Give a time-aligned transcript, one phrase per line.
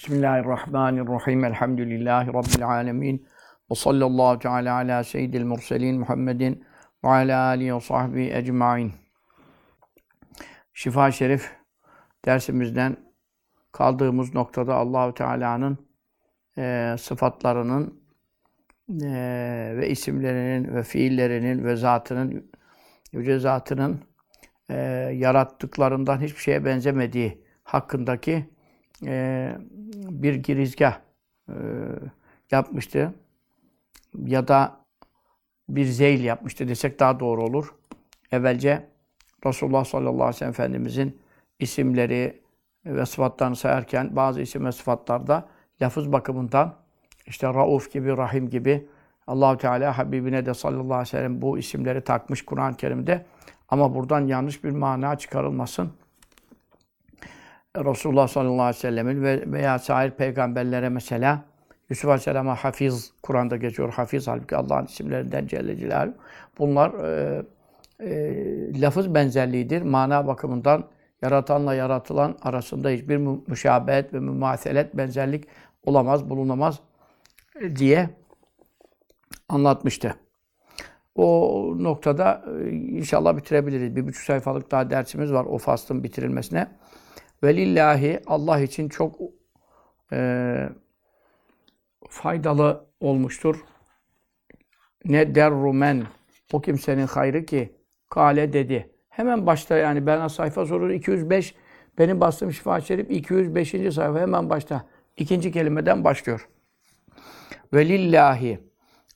[0.00, 1.44] Bismillahirrahmanirrahim.
[1.44, 3.26] Elhamdülillahi Rabbil alemin.
[3.70, 6.64] Ve sallallahu teala ala seyyidil murselin Muhammedin
[7.04, 8.92] ve ala alihi ve sahbihi ecmain.
[10.72, 11.52] Şifa Şerif
[12.24, 12.96] dersimizden
[13.72, 15.78] kaldığımız noktada Allahu Teala'nın
[16.58, 18.02] e, sıfatlarının
[19.02, 22.50] e, ve isimlerinin ve fiillerinin ve zatının
[23.12, 24.00] yüce zatının
[24.70, 24.76] e,
[25.14, 28.59] yarattıklarından hiçbir şeye benzemediği hakkındaki
[29.06, 29.56] e,
[30.10, 30.98] bir girizgah
[31.48, 31.54] e,
[32.50, 33.14] yapmıştı.
[34.14, 34.80] Ya da
[35.68, 37.74] bir zeyl yapmıştı desek daha doğru olur.
[38.32, 38.88] Evvelce
[39.46, 41.20] Resulullah sallallahu aleyhi ve sellem Efendimizin
[41.58, 42.42] isimleri
[42.86, 45.48] ve sıfatlarını sayarken bazı isim ve sıfatlarda
[45.82, 46.74] lafız bakımından
[47.26, 48.88] işte Rauf gibi, Rahim gibi
[49.26, 53.26] Allahu Teala Habibine de sallallahu aleyhi ve sellem bu isimleri takmış Kur'an-ı Kerim'de.
[53.68, 55.92] Ama buradan yanlış bir mana çıkarılmasın.
[57.76, 61.44] Resulullah sallallahu aleyhi ve sellemin ve veya sair peygamberlere mesela
[61.90, 66.14] Yusuf Aleyhisselam'a Hafiz, Kur'an'da geçiyor Hafiz halbuki Allah'ın isimlerinden Celle Celaluhu.
[66.58, 67.42] Bunlar e,
[68.00, 69.82] e, lafız benzerliğidir.
[69.82, 70.84] Mana bakımından
[71.22, 73.16] yaratanla yaratılan arasında hiçbir
[73.48, 75.44] müşabehet ve mümaselet benzerlik
[75.82, 76.80] olamaz, bulunamaz
[77.76, 78.10] diye
[79.48, 80.14] anlatmıştı.
[81.14, 83.96] O noktada e, inşallah bitirebiliriz.
[83.96, 86.68] Bir buçuk sayfalık daha dersimiz var o faslın bitirilmesine.
[87.42, 89.16] Velillahi Allah için çok
[90.12, 90.68] e,
[92.08, 93.64] faydalı olmuştur.
[95.04, 96.06] Ne derrumen
[96.52, 97.76] o kimsenin hayrı ki
[98.10, 98.90] kale dedi.
[99.08, 101.54] Hemen başta yani ben sayfa sorur 205
[101.98, 103.70] benim bastığım şifa şerif 205.
[103.70, 106.48] sayfa hemen başta ikinci kelimeden başlıyor.
[107.72, 108.58] Velillahi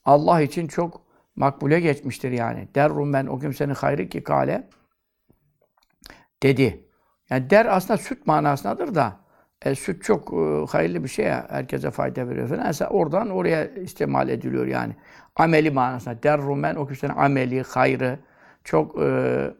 [0.05, 1.01] Allah için çok
[1.35, 2.67] makbule geçmiştir yani.
[2.75, 4.69] Derrumen o kimsenin hayrı ki kale
[6.43, 6.84] dedi.
[7.29, 9.13] Yani der aslında süt manasındadır da
[9.61, 11.47] e, süt çok e, hayırlı bir şey ya.
[11.49, 12.65] Herkese fayda veriyor falan.
[12.65, 14.95] Mesela oradan oraya istimal ediliyor yani.
[15.35, 16.23] Ameli manasında.
[16.23, 18.19] Der rumen o kişinin ameli, hayrı
[18.63, 19.51] çok e,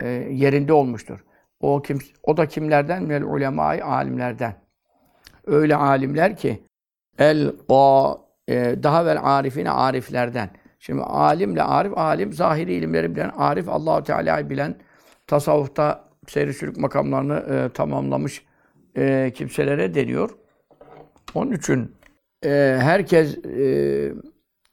[0.00, 1.24] e, yerinde olmuştur.
[1.60, 3.02] O kim o da kimlerden?
[3.02, 4.54] Mel ulemai alimlerden.
[5.46, 6.62] Öyle alimler ki
[7.18, 10.50] el o e, daha vel arifine ariflerden.
[10.78, 14.74] Şimdi alimle arif, alim zahiri ilimleri bilen, arif Allahu Teala'yı bilen,
[15.26, 18.44] tasavvufta seyri sülük makamlarını e, tamamlamış
[18.96, 20.30] e, kimselere deniyor.
[21.34, 21.96] Onun için
[22.44, 24.12] e, herkes e,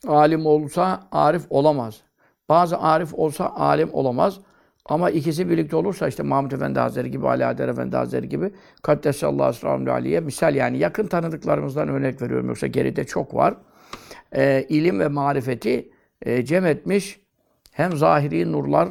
[0.07, 2.01] alim olsa arif olamaz.
[2.49, 4.39] Bazı arif olsa alim olamaz.
[4.85, 8.51] Ama ikisi birlikte olursa işte Mahmud Efendi Hazretleri gibi, Ali Adel Efendi Hazretleri gibi
[8.81, 12.47] Kaddesallahu esrarullah aliye misal yani yakın tanıdıklarımızdan örnek veriyorum.
[12.47, 13.55] Yoksa geride çok var.
[14.35, 17.19] E, ilim ve marifeti e, cem etmiş.
[17.71, 18.89] Hem zahiri nurlar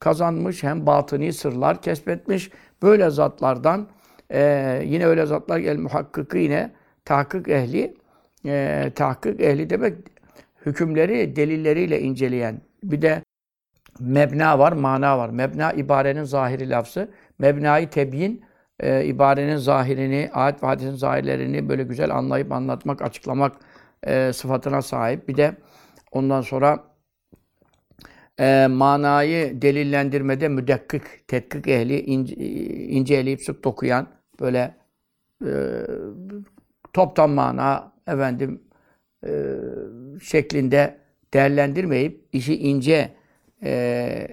[0.00, 2.50] kazanmış hem batıni sırlar kesbetmiş.
[2.82, 3.88] Böyle zatlardan
[4.30, 6.70] e, yine öyle zatlar el muhakkıkı yine
[7.04, 7.94] tahkik ehli
[8.46, 9.94] e, tahkik ehli demek
[10.66, 12.60] hükümleri delilleriyle inceleyen.
[12.82, 13.22] Bir de
[14.00, 15.28] mebna var, mana var.
[15.28, 17.10] Mebna ibarenin zahiri lafzı.
[17.38, 18.44] Mebnayı tebyin
[18.80, 23.56] e, ibarenin zahirini, ayet ve hadisin zahirlerini böyle güzel anlayıp anlatmak, açıklamak
[24.02, 25.28] e, sıfatına sahip.
[25.28, 25.56] Bir de
[26.12, 26.84] ondan sonra
[28.40, 32.34] e, manayı delillendirmede müdekkik, tetkik ehli, ince,
[32.86, 34.06] ince eleyip sık dokuyan,
[34.40, 34.74] böyle
[35.44, 35.52] e,
[36.92, 38.62] toptan mana, efendim,
[39.26, 39.30] e,
[40.22, 40.98] şeklinde
[41.34, 43.10] değerlendirmeyip, işi ince
[43.62, 44.28] e,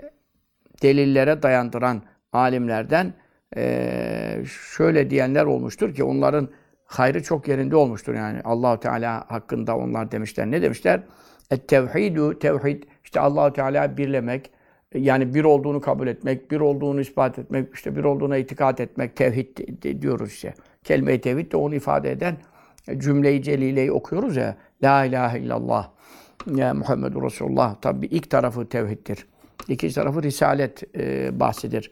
[0.81, 2.01] delillere dayandıran
[2.33, 3.13] alimlerden
[3.57, 4.43] e,
[4.75, 6.49] şöyle diyenler olmuştur ki onların
[6.85, 8.41] hayrı çok yerinde olmuştur yani.
[8.43, 10.51] Allahu Teala hakkında onlar demişler.
[10.51, 11.01] Ne demişler?
[11.51, 14.51] Et tevhidu tevhid işte Allahu Teala birlemek,
[14.94, 19.57] yani bir olduğunu kabul etmek, bir olduğunu ispat etmek, işte bir olduğuna itikat etmek, tevhid
[20.01, 20.53] diyoruz işte.
[20.84, 22.38] Kelime-i tevhid de onu ifade eden
[22.97, 24.57] cümle-i celileyi okuyoruz ya.
[24.84, 25.89] La ilahe illallah.
[26.55, 27.75] Ya Muhammedur Resulullah.
[27.81, 29.25] Tabi ilk tarafı tevhiddir.
[29.67, 31.91] İkinci tarafı risalet e, bahsidir.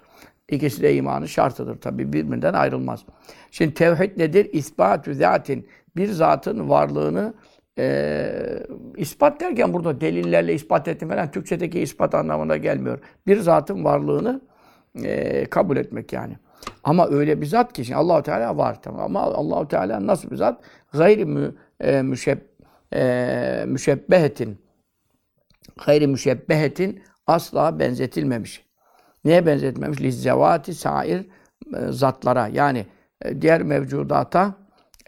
[0.50, 3.06] İkisi de imanın şartıdır tabi birbirinden ayrılmaz.
[3.52, 4.50] Şimdi tevhid nedir?
[4.54, 5.68] İsbatü zatin.
[5.96, 7.34] Bir zatın varlığını
[7.78, 8.66] e,
[8.98, 13.00] ispat derken burada delillerle ispat ettim falan Türkçedeki ispat anlamına gelmiyor.
[13.28, 14.42] Bir zatın varlığını
[15.04, 16.38] e, kabul etmek yani.
[16.84, 20.36] Ama öyle bir zat ki şimdi Allahu Teala var tamam ama Allahu Teala nasıl bir
[20.36, 20.64] zat?
[20.94, 22.40] Gayri mü, e, müşeb,
[22.94, 24.64] e, müşebbehetin
[25.86, 28.66] gayri müşebbehetin asla benzetilmemiş.
[29.26, 30.02] Neye benzetmemiş?
[30.02, 31.20] Lizzevati sair
[31.78, 32.86] e, zatlara yani
[33.22, 34.56] e, diğer mevcudata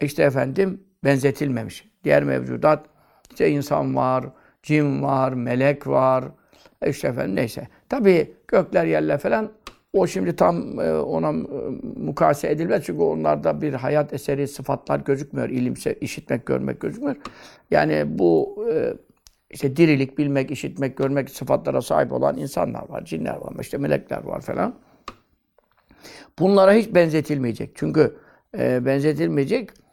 [0.00, 1.95] işte efendim benzetilmemiş.
[2.06, 2.86] Diğer mevcudat
[3.30, 4.24] işte insan var,
[4.62, 6.24] cin var, melek var,
[6.86, 7.68] işte efendim neyse.
[7.88, 9.50] Tabi gökler yerler falan
[9.92, 11.32] o şimdi tam e, ona e,
[11.96, 15.48] mukayese edilmez çünkü onlarda bir hayat eseri sıfatlar gözükmüyor.
[15.48, 17.16] İlimse işitmek, görmek gözükmüyor.
[17.70, 18.94] Yani bu e,
[19.50, 24.40] işte dirilik, bilmek, işitmek, görmek sıfatlara sahip olan insanlar var, cinler var, işte melekler var
[24.40, 24.74] falan.
[26.38, 27.70] Bunlara hiç benzetilmeyecek.
[27.74, 28.16] Çünkü
[28.58, 29.85] e, benzetilmeyecek e,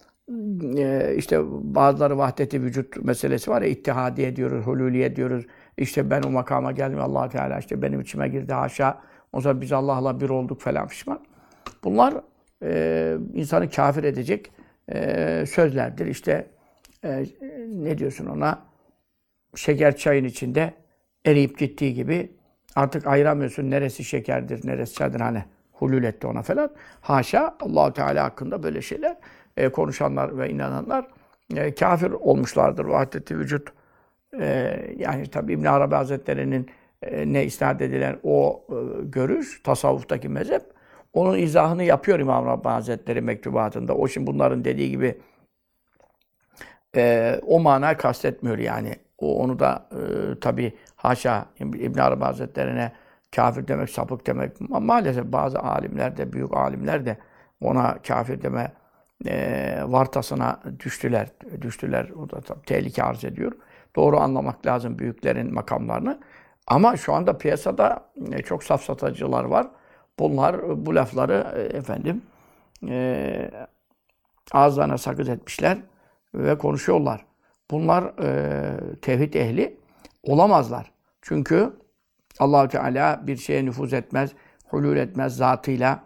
[1.18, 1.40] işte
[1.76, 5.46] bazıları vahdeti vücut meselesi var ya ittihadiye diyoruz, hululiye diyoruz.
[5.78, 9.02] İşte ben o makama geldim allah Teala işte benim içime girdi haşa.
[9.34, 11.20] O zaman biz Allah'la bir olduk falan pişman.
[11.84, 12.14] Bunlar
[12.64, 14.52] e, insanı kafir edecek
[14.92, 16.06] e, sözlerdir.
[16.06, 16.48] İşte
[17.04, 17.26] e,
[17.68, 18.62] ne diyorsun ona?
[19.56, 20.74] Şeker çayın içinde
[21.26, 22.32] eriyip gittiği gibi
[22.76, 26.70] artık ayıramıyorsun neresi şekerdir, neresi çaydır hani hulul etti ona falan.
[27.02, 29.18] Haşa Allahu Teala hakkında böyle şeyler
[29.58, 31.08] e, konuşanlar ve inananlar
[31.56, 32.86] e, kafir olmuşlardır.
[32.86, 33.74] Vahdeti vücut
[34.40, 36.70] e, yani tabi İbn Arabi Hazretleri'nin
[37.02, 40.64] e, ne isnat edilen o e, görüş, tasavvuftaki mezhep
[41.14, 43.96] onun izahını yapıyor İmam Rabbani Hazretleri mektubatında.
[43.96, 45.18] O şimdi bunların dediği gibi
[46.96, 48.96] e, o manayı kastetmiyor yani.
[49.18, 52.92] O onu da e, tabi haşa İbn Arabi Hazretlerine
[53.36, 54.62] kafir demek, sapık demek.
[54.62, 57.18] Maalesef bazı alimler de, büyük alimler de
[57.62, 58.72] ona kafir deme
[59.26, 61.28] e, vartasına düştüler.
[61.62, 62.10] Düştüler.
[62.10, 63.52] O da tabii tehlike arz ediyor.
[63.96, 66.20] Doğru anlamak lazım büyüklerin makamlarını.
[66.68, 69.68] Ama şu anda piyasada e, çok safsatacılar var.
[70.20, 72.22] Bunlar bu lafları e, efendim
[72.88, 73.52] e,
[74.52, 75.78] ağızlarına sakız etmişler
[76.36, 77.26] ve konuşuyorlar.
[77.72, 79.78] Bunlar e, tevhid ehli
[80.24, 80.92] olamazlar.
[81.22, 81.74] Çünkü
[82.40, 84.32] Allahü Teala bir şeye nüfuz etmez,
[84.68, 86.04] hulul etmez zatıyla.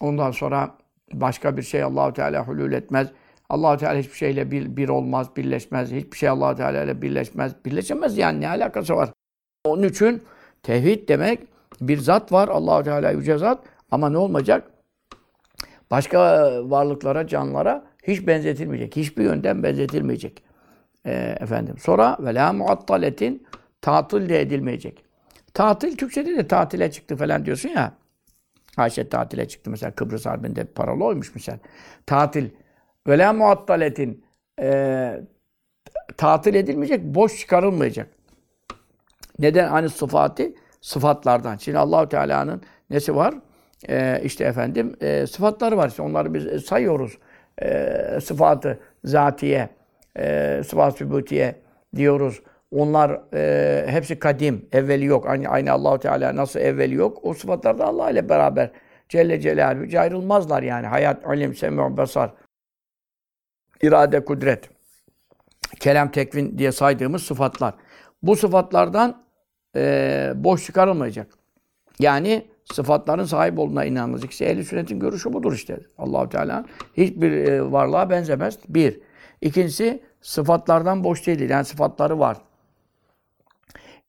[0.00, 0.70] Ondan sonra
[1.12, 3.08] başka bir şey Allahü Teala hulul etmez.
[3.48, 5.92] Allahü Teala hiçbir şeyle bir, bir olmaz, birleşmez.
[5.92, 7.52] Hiçbir şey Allahü Teala ile birleşmez.
[7.64, 9.10] Birleşemez yani ne alakası var?
[9.64, 10.22] Onun için
[10.62, 11.40] tevhid demek
[11.80, 14.70] bir zat var Allahü Teala yüce zat ama ne olmayacak?
[15.90, 18.96] Başka varlıklara, canlılara hiç benzetilmeyecek.
[18.96, 20.42] Hiçbir yönden benzetilmeyecek.
[21.06, 21.74] Ee, efendim.
[21.78, 23.46] Sonra ve la muattaletin
[23.80, 25.04] tatil de edilmeyecek.
[25.54, 27.92] Tatil Türkçede de tatile çıktı falan diyorsun ya.
[28.76, 31.58] Ayşe tatile çıktı mesela Kıbrıs Harbi'nde paralı oymuş misal.
[32.06, 32.50] Tatil.
[33.08, 34.24] La muattaletin
[34.60, 35.20] e,
[36.16, 38.08] tatil edilmeyecek, boş çıkarılmayacak.
[39.38, 39.68] Neden?
[39.68, 41.56] Hani sıfatı sıfatlardan.
[41.56, 43.34] Şimdi Allahu Teala'nın nesi var?
[43.88, 45.88] Ee, işte efendim e, sıfatları var.
[45.88, 47.18] İşte onları biz sayıyoruz.
[47.62, 49.68] E, sıfatı zatiye,
[50.18, 51.54] e, sıfat sübutiye
[51.96, 52.42] diyoruz.
[52.70, 55.28] Onlar e, hepsi kadim, evveli yok.
[55.28, 57.18] Aynı, aynı Allahu Teala nasıl evveli yok?
[57.22, 58.70] O sıfatlar da Allah ile beraber
[59.08, 60.86] Celle Celaluhu ayrılmazlar yani.
[60.86, 62.30] Hayat, ilim, semi, basar,
[63.82, 64.70] irade, kudret,
[65.80, 67.74] kelam, tekvin diye saydığımız sıfatlar.
[68.22, 69.22] Bu sıfatlardan
[69.76, 71.26] e, boş çıkarılmayacak.
[71.98, 74.30] Yani sıfatların sahip olduğuna inanılacak.
[74.30, 75.80] İşte ehl sünnetin görüşü budur işte.
[75.98, 76.64] Allahu Teala
[76.96, 78.58] hiçbir e, varlığa benzemez.
[78.68, 79.00] Bir.
[79.40, 81.50] İkincisi sıfatlardan boş değildir.
[81.50, 82.36] Yani sıfatları var.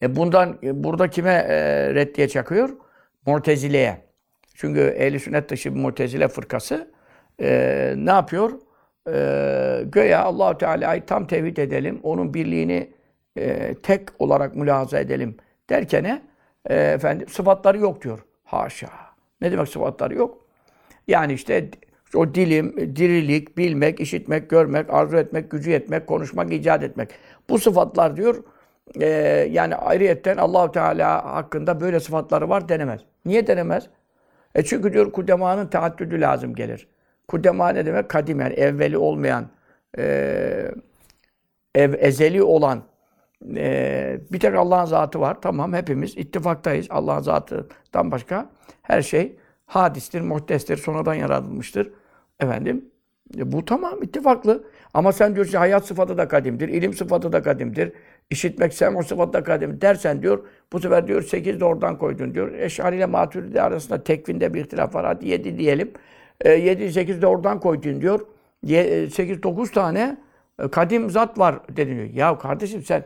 [0.02, 1.56] E bundan e, burada kime e,
[1.96, 2.70] reddiye çakıyor?
[3.26, 3.98] Mu'tezile'ye.
[4.56, 6.92] Çünkü ehl sünnet dışı bir Mu'tezile fırkası
[7.42, 8.52] e, ne yapıyor?
[9.08, 12.00] E, göya Allahu Teala'yı tam tevhid edelim.
[12.04, 12.94] Onun birliğini
[13.38, 15.38] e, tek olarak mülahaza edelim
[15.70, 16.22] derken
[16.70, 18.20] e, efendim sıfatları yok diyor.
[18.44, 18.90] Haşa.
[19.42, 20.46] Ne demek sıfatları yok?
[21.08, 21.70] Yani işte
[22.16, 27.10] o dilim, dirilik, bilmek, işitmek, görmek, arzu etmek, gücü etmek, konuşmak, icat etmek.
[27.50, 28.44] Bu sıfatlar diyor
[29.00, 29.08] e,
[29.52, 33.02] yani ayrıyetten Allahu Teala hakkında böyle sıfatları var denemez.
[33.26, 33.90] Niye denemez?
[34.56, 36.88] E çünkü diyor kudemanın taaddüdü lazım gelir.
[37.28, 38.10] Kudema ne demek?
[38.10, 39.46] Kadim yani evveli olmayan,
[39.98, 40.72] e,
[41.76, 42.84] ev, ezeli olan
[43.56, 45.38] e, bir tek Allah'ın zatı var.
[45.42, 46.88] Tamam hepimiz ittifaktayız.
[46.90, 48.50] Allah'ın zatından başka
[48.82, 51.92] her şey hadistir, muhtestir, sonradan yaratılmıştır.
[52.40, 52.91] Efendim
[53.38, 54.64] e, bu tamam ittifaklı.
[54.94, 57.92] Ama sen diyorsun hayat sıfatı da kadimdir, ilim sıfatı da kadimdir,
[58.30, 62.54] işitmek, semo sıfatı da kadimdir dersen diyor, bu sefer diyor 8 de oradan koydun diyor.
[62.54, 65.06] Eşari ile Maturidi arasında tekvinde bir ihtilaf var.
[65.06, 65.92] Hadi 7 diyelim.
[66.42, 68.20] E, 7 8 de oradan koydun diyor.
[68.64, 70.18] 8 9 e, tane
[70.60, 72.10] e, kadim zat var deniliyor.
[72.14, 73.04] Ya kardeşim sen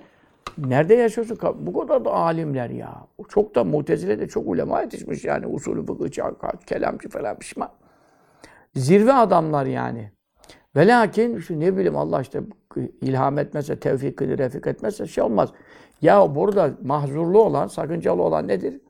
[0.58, 1.38] nerede yaşıyorsun?
[1.60, 3.08] Bu kadar da alimler ya.
[3.30, 5.48] Çok da mutezile de çok ulema yetişmiş yani.
[5.48, 6.22] Usulü fıkıhçı,
[6.66, 7.70] kelamcı falan pişman.
[8.76, 10.12] Zirve adamlar yani.
[10.76, 12.42] Ve lakin işte ne bileyim Allah işte
[13.02, 15.50] ilham etmezse, tevfik kılı, refik etmezse şey olmaz.
[16.02, 18.82] Ya burada mahzurlu olan, sakıncalı olan nedir?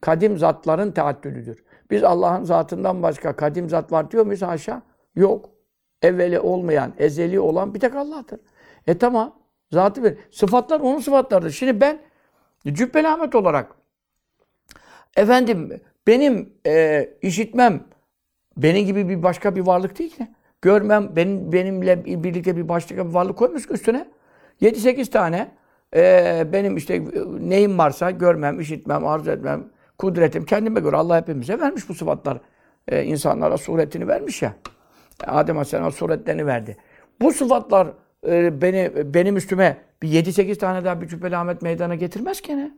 [0.00, 1.64] Kadim zatların teaddülüdür.
[1.90, 4.82] Biz Allah'ın zatından başka kadim zat var diyor muyuz haşa?
[5.14, 5.50] Yok.
[6.02, 8.40] Evveli olmayan, ezeli olan bir tek Allah'tır.
[8.86, 9.40] E tamam.
[9.72, 10.18] Zatı bir.
[10.30, 11.50] Sıfatlar onun sıfatlarıdır.
[11.50, 11.98] Şimdi ben
[12.66, 13.74] Cübbeli Ahmet olarak
[15.16, 17.84] efendim benim e, işitmem
[18.56, 20.28] benim gibi bir başka bir varlık değil ki.
[20.62, 24.06] Görmem benim benimle birlikte bir başka bir varlık koymuş üstüne.
[24.62, 25.50] 7-8 tane
[25.96, 27.04] e, benim işte
[27.40, 29.64] neyim varsa görmem, işitmem, arzu etmem,
[29.98, 32.38] kudretim kendime göre Allah hepimize vermiş bu sıfatlar.
[32.88, 34.54] E, insanlara suretini vermiş ya.
[35.26, 36.76] Adem Aleyhisselam suretlerini verdi.
[37.20, 37.88] Bu sıfatlar
[38.28, 42.70] e, beni benim üstüme bir 7-8 tane daha bir cübbeli Ahmet meydana getirmez gene.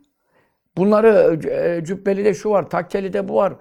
[0.77, 3.55] Bunları e, cübbeli de şu var, takkeli de bu var.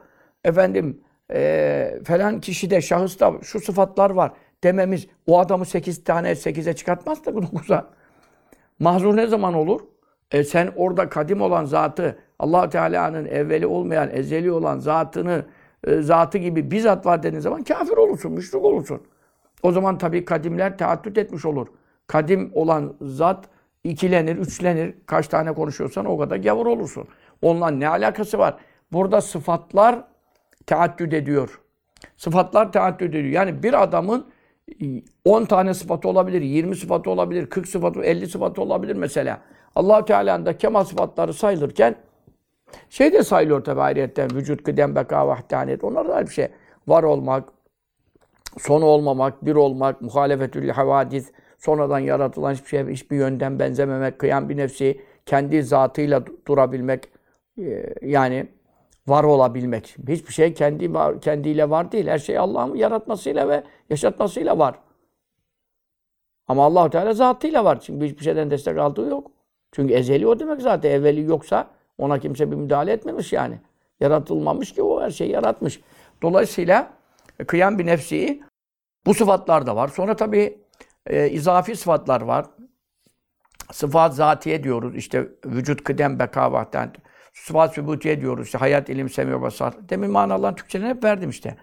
[0.43, 1.01] Efendim
[1.33, 4.31] e, falan kişide, şahısta şu sıfatlar var
[4.63, 7.85] dememiz o adamı 8 tane 8'e çıkartmaz da 9'a.
[8.79, 9.81] Mahzur ne zaman olur?
[10.31, 15.45] E sen orada kadim olan zatı, allah Teala'nın evveli olmayan, ezeli olan zatını,
[15.88, 19.01] e, zatı gibi bizzat var dediğin zaman kafir olursun, müşrik olursun.
[19.63, 21.67] O zaman tabii kadimler teaddüt etmiş olur.
[22.07, 23.45] Kadim olan zat
[23.83, 24.95] ikilenir, üçlenir.
[25.05, 27.07] Kaç tane konuşuyorsan o kadar gavur olursun.
[27.41, 28.57] Onunla ne alakası var?
[28.91, 30.03] Burada sıfatlar
[30.67, 31.61] teaddüt ediyor.
[32.17, 33.33] Sıfatlar teaddüt ediyor.
[33.33, 34.25] Yani bir adamın
[35.25, 39.41] 10 tane sıfatı olabilir, 20 sıfatı olabilir, 40 sıfatı, 50 sıfatı olabilir mesela.
[39.75, 41.95] allah Teala'nın da kemal sıfatları sayılırken
[42.89, 44.29] şey de sayılıyor tabi ayrıyetten.
[44.35, 45.83] Vücut, kıdem, beka, vahdaniyet.
[45.83, 46.47] Onlar da bir şey.
[46.87, 47.49] Var olmak,
[48.57, 54.57] sonu olmamak, bir olmak, muhalefetül havadis, sonradan yaratılan hiçbir şey, hiçbir yönden benzememek, kıyam bir
[54.57, 57.09] nefsi, kendi zatıyla durabilmek,
[58.01, 58.47] yani
[59.08, 59.96] var olabilmek.
[60.08, 62.08] Hiçbir şey kendi var, kendiyle var değil.
[62.08, 64.75] Her şey Allah'ın yaratmasıyla ve yaşatmasıyla var.
[66.48, 67.79] Ama allah Teala zatıyla var.
[67.79, 69.31] Çünkü hiçbir şeyden destek aldığı yok.
[69.72, 70.91] Çünkü ezeli o demek zaten.
[70.91, 71.67] Evveli yoksa
[71.98, 73.60] ona kimse bir müdahale etmemiş yani.
[74.00, 75.81] Yaratılmamış ki o her şeyi yaratmış.
[76.22, 76.93] Dolayısıyla
[77.48, 78.43] kıyam bir nefsi
[79.05, 79.88] bu sıfatlar da var.
[79.88, 80.60] Sonra tabii
[81.08, 82.46] e, izafi sıfatlar var.
[83.72, 84.96] Sıfat zatiye diyoruz.
[84.96, 86.93] İşte vücut, kıdem, beka, vahden.
[87.33, 88.45] Sıfat sübutiye diyoruz.
[88.45, 89.73] İşte hayat, ilim, semi, basar.
[89.89, 91.57] Demin manaların Türkçelerini hep verdim işte.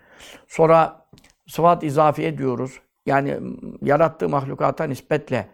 [0.47, 1.07] Sonra
[1.47, 2.81] sıfat izafiye diyoruz.
[3.07, 3.39] Yani
[3.83, 5.49] yarattığı mahlukata nispetle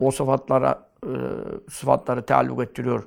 [0.00, 1.10] o sıfatlara e,
[1.70, 3.04] sıfatları taalluk ettiriyor.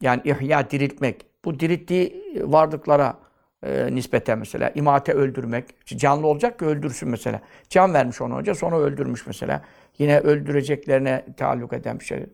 [0.00, 1.26] Yani ihya diriltmek.
[1.44, 3.18] Bu dirilttiği varlıklara
[3.62, 5.86] e, nispeten mesela imate öldürmek.
[5.86, 7.40] Canlı olacak ki öldürsün mesela.
[7.68, 9.62] Can vermiş ona önce sonra öldürmüş mesela.
[9.98, 12.26] Yine öldüreceklerine taalluk eden bir şey.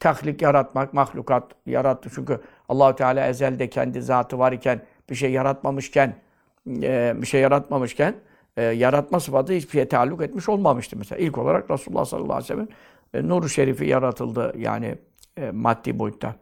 [0.00, 2.10] Tahlik yaratmak, mahlukat yarattı.
[2.14, 6.14] Çünkü Allahu Teala ezelde kendi zatı var iken bir şey yaratmamışken
[6.68, 8.14] e, bir şey yaratmamışken
[8.56, 11.18] e, yaratma sıfatı hiçbir şeye taalluk etmiş olmamıştı mesela.
[11.18, 12.68] İlk olarak Resulullah sallallahu aleyhi ve sellem
[13.14, 14.98] e, nur şerifi yaratıldı yani
[15.52, 16.34] maddi boyutta.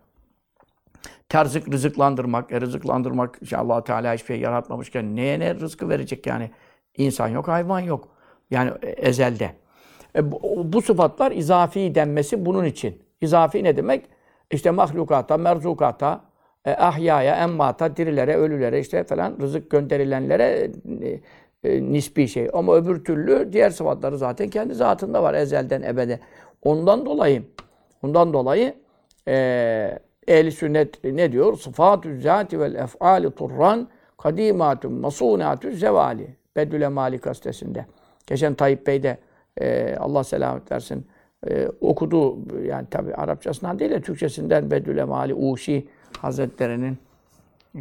[1.29, 6.51] Terzık rızıklandırmak, e, rızıklandırmak işte allah Teala hiçbir şey yaratmamışken neye ne rızkı verecek yani?
[6.97, 8.09] İnsan yok, hayvan yok.
[8.51, 9.55] Yani ezelde.
[10.17, 10.41] E, bu,
[10.73, 13.03] bu sıfatlar izafi denmesi bunun için.
[13.21, 14.07] İzafi ne demek?
[14.51, 16.21] İşte mahlukata, merzukata,
[16.65, 20.71] e, ahyaya, emmata, dirilere, ölülere işte falan rızık gönderilenlere
[21.03, 21.21] e,
[21.65, 22.49] e, nispi şey.
[22.53, 26.21] Ama öbür türlü diğer sıfatları zaten kendi zatında var ezelden ebede.
[26.63, 27.43] Ondan dolayı
[28.03, 28.75] ondan dolayı
[29.29, 29.99] e,
[30.29, 31.59] ehli sünnet ne diyor?
[31.59, 36.37] Sıfatü zati vel ef'ali turran kadimatun masunatü zevali.
[36.57, 37.87] Bedül Mali gazetesinde.
[38.27, 39.19] Geçen Tayyip Bey de
[39.61, 41.07] e, Allah selamet versin
[41.47, 42.39] e, okudu.
[42.65, 46.99] Yani tabi Arapçasından değil de Türkçesinden Bedül Mali Uşi Hazretleri'nin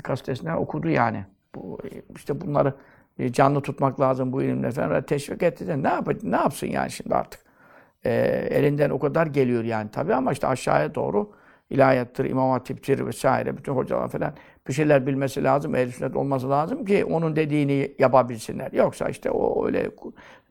[0.04, 1.26] gazetesinden okudu yani.
[1.56, 1.80] Bu,
[2.16, 2.74] işte bunları
[3.20, 5.02] e, canlı tutmak lazım bu ilimle falan.
[5.02, 7.42] Teşvik etti de ne, yap ne yapsın yani şimdi artık.
[8.06, 8.12] E,
[8.50, 11.32] elinden o kadar geliyor yani tabi ama işte aşağıya doğru
[11.70, 14.34] ilahiyattır, imam hatiptir vesaire bütün hocalar falan
[14.68, 18.72] bir şeyler bilmesi lazım, ehl sünnet olması lazım ki onun dediğini yapabilsinler.
[18.72, 19.92] Yoksa işte o öyle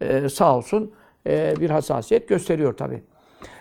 [0.00, 0.92] e, sağ olsun
[1.26, 3.02] e, bir hassasiyet gösteriyor tabi.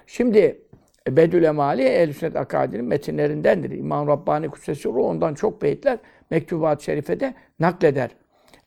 [0.07, 0.61] Şimdi
[1.07, 3.71] Bedül Emali ehl sünnet akadinin metinlerindendir.
[3.71, 5.97] İmam Rabbani Kutsesi ondan çok beyitler
[6.31, 8.09] Mektubat-ı Şerife'de nakleder.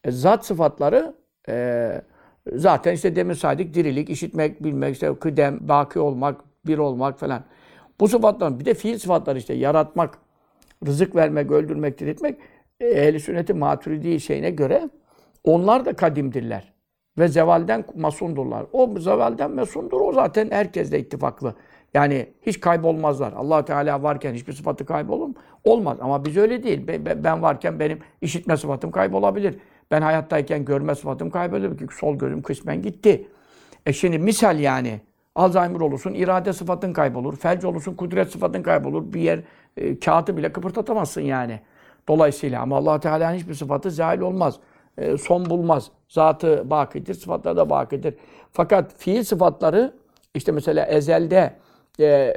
[0.05, 1.15] E, zat sıfatları
[1.49, 1.91] e,
[2.53, 7.45] zaten işte demin saydık dirilik, işitmek, bilmek, işte kıdem, baki olmak, bir olmak falan.
[8.01, 10.19] Bu sıfatlar bir de fiil sıfatları işte yaratmak,
[10.87, 12.39] rızık vermek, öldürmek, diriltmek
[12.81, 14.89] ehli sünneti maturidi şeyine göre
[15.45, 16.73] onlar da kadimdirler.
[17.19, 18.67] Ve zevalden masundurlar.
[18.73, 20.01] O zevalden mesundur.
[20.01, 21.55] O zaten herkesle ittifaklı.
[21.95, 23.33] Yani hiç kaybolmazlar.
[23.33, 25.29] allah Teala varken hiçbir sıfatı kaybolur?
[25.65, 25.99] Olmaz.
[26.01, 26.87] Ama biz öyle değil.
[27.25, 29.59] Ben varken benim işitme sıfatım kaybolabilir.
[29.91, 31.79] Ben hayattayken görme sıfatım kaybolabilir.
[31.79, 33.29] Çünkü sol gözüm kısmen gitti.
[33.87, 35.01] E şimdi misal yani
[35.35, 37.37] Alzheimer olursun, irade sıfatın kaybolur.
[37.37, 39.13] Felç olursun, kudret sıfatın kaybolur.
[39.13, 39.41] Bir yer
[39.77, 41.61] e, kağıdı bile kıpırdatamazsın yani.
[42.09, 44.61] Dolayısıyla ama allah Teala'nın hiçbir sıfatı zahil olmaz.
[44.99, 45.91] E, son bulmaz.
[46.09, 48.15] Zatı bakidir, sıfatları da bakidir.
[48.53, 49.93] Fakat fiil sıfatları
[50.35, 51.53] işte mesela ezelde
[52.01, 52.35] e,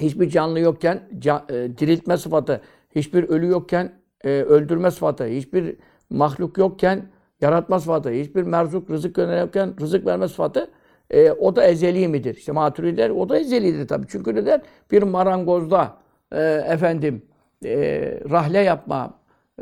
[0.00, 2.60] hiçbir canlı yokken can, e, diriltme sıfatı,
[2.94, 3.92] hiçbir ölü yokken
[4.24, 5.76] e, öldürme sıfatı, hiçbir
[6.10, 7.02] mahluk yokken
[7.40, 10.70] yaratma sıfatı, hiçbir merzuk rızık gönderirken rızık verme sıfatı
[11.10, 12.36] e, o da ezeli midir?
[12.36, 14.06] İşte maturidiler o da ezelidir tabii.
[14.08, 14.62] Çünkü neden?
[14.90, 15.96] Bir marangozda
[16.32, 17.22] e, efendim
[17.64, 17.74] e,
[18.30, 19.14] rahle yapma,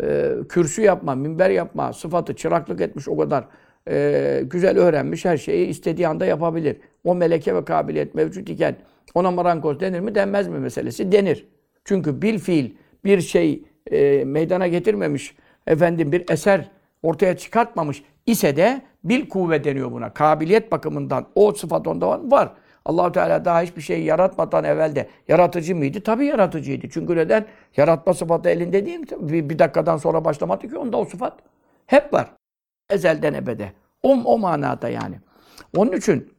[0.03, 3.45] e, kürsü yapma, minber yapma sıfatı çıraklık etmiş o kadar
[3.89, 6.77] e, güzel öğrenmiş her şeyi istediği anda yapabilir.
[7.05, 8.77] O meleke ve kabiliyet mevcut iken
[9.15, 11.47] ona marangoz denir mi denmez mi meselesi denir.
[11.85, 12.71] Çünkü bil fiil
[13.05, 15.37] bir şey e, meydana getirmemiş
[15.67, 16.71] efendim bir eser
[17.03, 20.15] ortaya çıkartmamış ise de bil kuvve deniyor buna.
[20.15, 22.53] Kabiliyet bakımından o sıfat onda var.
[22.87, 22.93] Var.
[22.95, 26.01] Allahu Teala daha hiçbir şey yaratmadan evvel de yaratıcı mıydı?
[26.01, 26.89] Tabii yaratıcıydı.
[26.89, 27.47] Çünkü neden?
[27.77, 29.07] Yaratma sıfatı elinde değil mi?
[29.21, 31.39] Bir, bir dakikadan sonra başlamadı ki onda o sıfat.
[31.87, 32.31] Hep var.
[32.91, 33.73] Ezelden ebede.
[34.03, 35.17] O, o manada yani.
[35.77, 36.33] Onun için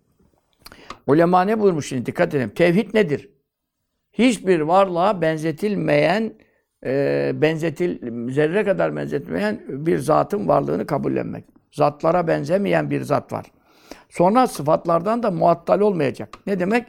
[1.07, 2.49] ulema ne buyurmuş şimdi dikkat edin.
[2.49, 3.29] Tevhid nedir?
[4.13, 6.33] Hiçbir varlığa benzetilmeyen,
[6.85, 7.99] e, benzetil,
[8.31, 11.45] zerre kadar benzetilmeyen bir zatın varlığını kabullenmek.
[11.71, 13.45] Zatlara benzemeyen bir zat var.
[14.17, 16.38] Sonra sıfatlardan da muattal olmayacak.
[16.48, 16.88] Ne demek?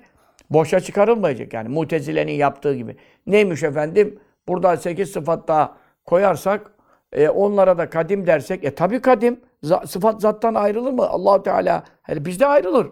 [0.50, 1.68] Boşa çıkarılmayacak yani.
[1.68, 2.96] Mutezile'nin yaptığı gibi.
[3.26, 4.20] Neymiş efendim?
[4.48, 6.70] Burada sekiz sıfat daha koyarsak
[7.12, 9.40] e, onlara da kadim dersek, e tabi kadim.
[9.62, 11.08] Za- sıfat zattan ayrılır mı?
[11.08, 12.88] Allahu Teala, hele bizde ayrılır.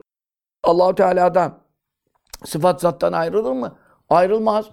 [0.63, 1.59] Allahu Teala'dan
[2.45, 3.77] sıfat zattan ayrılır mı?
[4.11, 4.67] Ayrılmaz.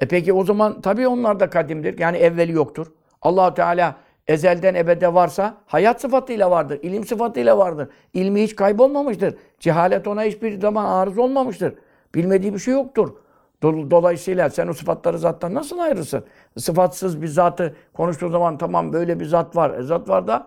[0.00, 1.98] E peki o zaman tabii onlar da kadimdir.
[1.98, 2.86] Yani evveli yoktur.
[3.22, 7.88] Allahu Teala ezelden ebede varsa hayat sıfatıyla vardır, ilim sıfatıyla vardır.
[8.14, 9.34] İlmi hiç kaybolmamıştır.
[9.60, 11.74] Cehalet ona hiçbir zaman arız olmamıştır.
[12.14, 13.14] Bilmediği bir şey yoktur.
[13.62, 16.24] Dol- Dolayısıyla sen o sıfatları zattan nasıl ayırırsın?
[16.58, 19.78] Sıfatsız bir zatı konuştuğu zaman tamam böyle bir zat var.
[19.78, 20.46] E, zat var da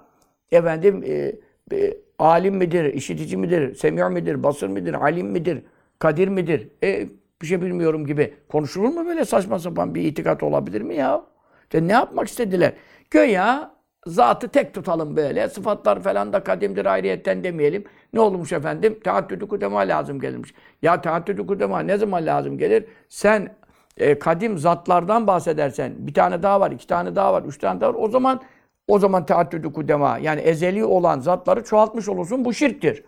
[0.51, 1.35] efendim e,
[1.77, 5.61] e, alim midir, işitici midir, semiyor midir, basır midir, alim midir,
[5.99, 6.67] kadir midir?
[6.83, 7.07] E,
[7.41, 8.33] bir şey bilmiyorum gibi.
[8.49, 11.23] Konuşulur mu böyle saçma sapan bir itikat olabilir mi ya?
[11.63, 12.73] İşte ne yapmak istediler?
[13.13, 13.72] Göya
[14.08, 15.50] zatı tek tutalım böyle.
[15.50, 17.84] Sıfatlar falan da kadimdir ayrıyetten demeyelim.
[18.13, 19.00] Ne olmuş efendim?
[19.03, 20.53] Teaddüdü kudema lazım gelmiş.
[20.82, 22.86] Ya teaddüdü kudema ne zaman lazım gelir?
[23.10, 23.49] Sen
[23.97, 27.93] e, kadim zatlardan bahsedersen bir tane daha var, iki tane daha var, üç tane daha
[27.93, 27.99] var.
[27.99, 28.41] O zaman
[28.88, 32.45] o zaman teaddüdü kudema yani ezeli olan zatları çoğaltmış olursun.
[32.45, 33.04] Bu şirktir.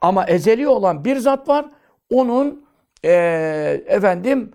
[0.00, 1.64] Ama ezeli olan bir zat var.
[2.10, 2.64] Onun
[3.04, 3.12] e,
[3.86, 4.52] efendim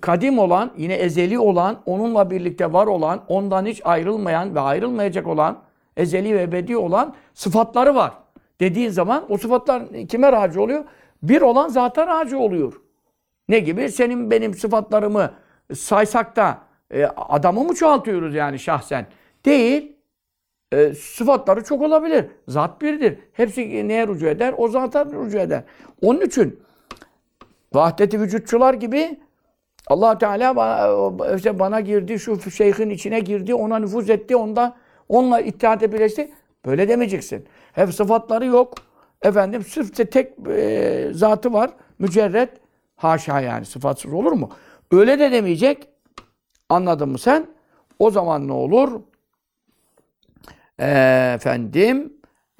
[0.00, 5.58] kadim olan, yine ezeli olan, onunla birlikte var olan, ondan hiç ayrılmayan ve ayrılmayacak olan,
[5.96, 8.12] ezeli ve ebedi olan sıfatları var.
[8.60, 10.84] Dediğin zaman o sıfatlar kime raci oluyor?
[11.22, 12.80] Bir olan zata raci oluyor.
[13.48, 13.88] Ne gibi?
[13.88, 15.30] Senin benim sıfatlarımı
[15.74, 16.58] saysak da
[16.90, 19.06] e, adamı mı çoğaltıyoruz yani şahsen?
[19.44, 19.96] Değil.
[20.72, 22.26] E, sıfatları çok olabilir.
[22.48, 23.18] Zat birdir.
[23.32, 24.54] Hepsi neye rücu eder?
[24.56, 25.62] O zata rücu eder.
[26.02, 26.60] Onun için
[27.74, 29.20] vahdeti vücutçular gibi
[29.86, 34.76] allah Teala bana, işte bana girdi, şu şeyhin içine girdi, ona nüfuz etti, onda
[35.08, 36.32] onunla ittihate birleşti.
[36.64, 37.46] Böyle demeyeceksin.
[37.72, 38.74] Hep sıfatları yok.
[39.22, 41.70] Efendim sırf tek e, zatı var.
[41.98, 42.50] Mücerret.
[42.96, 44.50] Haşa yani sıfatsız olur mu?
[44.92, 45.88] Öyle de demeyecek.
[46.68, 47.46] Anladın mı sen?
[47.98, 49.00] O zaman ne olur?
[50.80, 52.12] Ee, efendim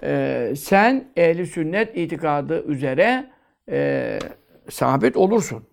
[0.03, 3.31] e, sen ehli sünnet itikadı üzere
[3.69, 4.19] e,
[4.71, 5.65] sabit olursun.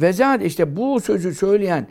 [0.00, 1.86] Ve zaten işte bu sözü söyleyen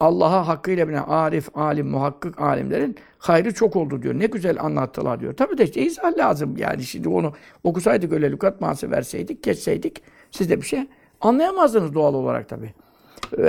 [0.00, 4.18] Allah'a hakkıyla bilen arif, alim, muhakkık alimlerin hayrı çok oldu diyor.
[4.18, 5.36] Ne güzel anlattılar diyor.
[5.36, 6.82] Tabii de işte izah lazım yani.
[6.82, 7.32] Şimdi onu
[7.64, 10.80] okusaydık öyle lükat manası verseydik, geçseydik siz de bir şey
[11.20, 12.74] anlayamazdınız doğal olarak tabii.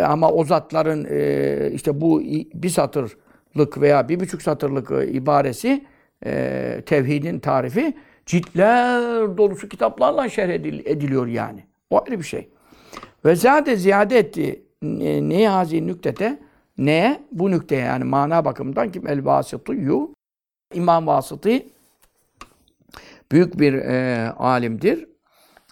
[0.03, 2.21] Ama o zatların e, işte bu
[2.53, 5.85] bir satırlık veya bir buçuk satırlık e, ibaresi
[6.25, 7.93] e, tevhidin tarifi
[8.25, 10.49] ciltler dolusu kitaplarla şerh
[10.85, 11.63] ediliyor yani.
[11.89, 12.49] O ayrı bir şey.
[13.25, 16.39] Ve zade ziyade etti neye hazi nüktete
[16.77, 17.19] neye?
[17.31, 20.13] Bu nükteye yani mana bakımından kim el vasıtıyyu
[20.73, 21.49] İmam Vasıtı
[23.31, 25.07] büyük bir e, alimdir.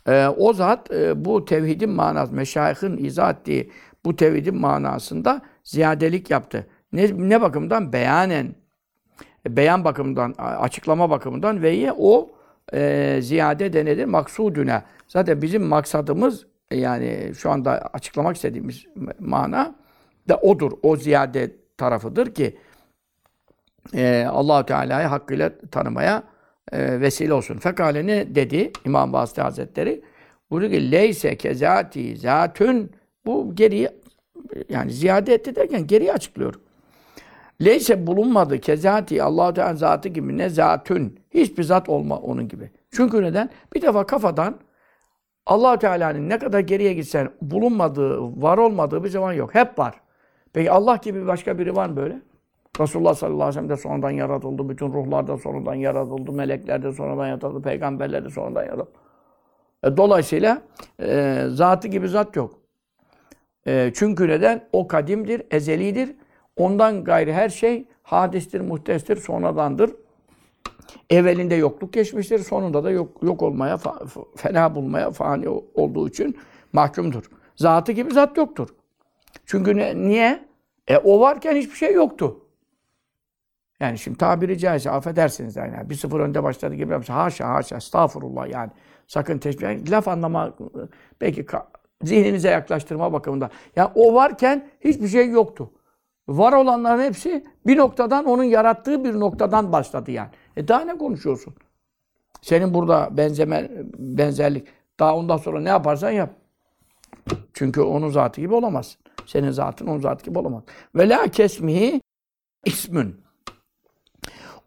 [0.08, 3.72] E, o zat e, bu tevhidin manası, meşayihin izah ettiği
[4.06, 6.68] bu tevhidin manasında ziyadelik yaptı.
[6.94, 7.94] Ne, ne bakımdan?
[7.94, 8.56] Beyanen.
[9.48, 12.30] Beyan bakımından, açıklama bakımından ve o
[12.74, 14.84] e, ziyade denedir maksudüne.
[15.08, 18.86] Zaten bizim maksadımız yani şu anda açıklamak istediğimiz
[19.20, 19.76] mana
[20.30, 20.72] da odur.
[20.84, 22.58] O ziyade tarafıdır ki
[23.94, 26.24] e, allah Teala'yı hakkıyla tanımaya
[26.72, 27.58] e, vesile olsun.
[27.58, 30.02] Fekale dedi İmam Vasıtı Hazretleri?
[30.52, 32.92] Buyuruyor ki leyse kezati zatün
[33.26, 33.94] bu geriye
[34.70, 36.56] yani ziyade etti derken geriye açıklıyor.
[37.62, 42.72] Leyse bulunmadı kezati allah Teala zatı gibi ne zatün hiçbir zat olma onun gibi.
[42.92, 43.50] Çünkü neden?
[43.76, 44.60] Bir defa kafadan
[45.46, 49.56] allah Teala'nın ne kadar geriye gitsen bulunmadığı, var olmadığı bir zaman yok.
[49.56, 49.96] Hep var.
[50.54, 52.22] Peki Allah gibi başka biri var mı böyle?
[52.80, 54.70] Resulullah sallallahu aleyhi ve sellem de sonradan yaratıldı.
[54.70, 56.32] Bütün ruhlar da sonradan yaratıldı.
[56.32, 57.62] Melekler de sonradan yaratıldı.
[57.62, 59.00] Peygamberler de sonradan yaratıldı.
[59.84, 60.62] E, dolayısıyla
[61.02, 62.54] e, zatı gibi zat yok.
[63.68, 64.68] E, çünkü neden?
[64.74, 66.16] O kadimdir, ezelidir.
[66.58, 69.92] Ondan gayri her şey hadistir, muhtestir, sonradandır.
[71.10, 73.78] Evvelinde yokluk geçmiştir, sonunda da yok, yok olmaya,
[74.36, 76.38] fena bulmaya fani olduğu için
[76.74, 77.24] mahkumdur.
[77.56, 78.70] Zatı gibi zat yoktur.
[79.46, 80.46] Çünkü ne, niye?
[80.88, 82.42] E o varken hiçbir şey yoktu.
[83.80, 85.90] Yani şimdi tabiri caizse affedersiniz yani.
[85.90, 87.10] Bir sıfır önde başladı gibi yapmış.
[87.10, 88.72] Haşa haşa estağfurullah yani.
[89.08, 89.92] Sakın teşbih.
[89.92, 90.54] Laf anlama
[91.22, 91.46] belki
[92.04, 93.50] zihninize yaklaştırma bakımında.
[93.76, 95.72] Yani o varken hiçbir şey yoktu.
[96.28, 100.30] Var olanların hepsi bir noktadan, onun yarattığı bir noktadan başladı yani.
[100.58, 101.54] E daha ne konuşuyorsun?
[102.42, 104.68] Senin burada benzeme, benzerlik.
[105.00, 106.30] Daha ondan sonra ne yaparsan yap.
[107.54, 108.98] Çünkü onun zatı gibi olamaz.
[109.26, 110.64] Senin zatın onun zatı gibi olamaz.
[110.96, 112.02] Ve la kesmihi
[112.66, 113.26] ismün.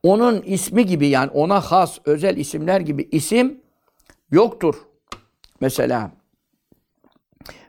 [0.03, 3.61] Onun ismi gibi yani ona has özel isimler gibi isim
[4.31, 4.75] yoktur.
[5.61, 6.12] Mesela